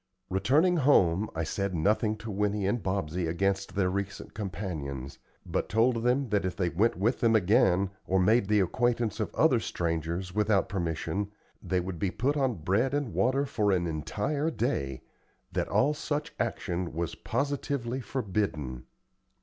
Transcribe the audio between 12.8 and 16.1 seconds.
and water for an entire day that all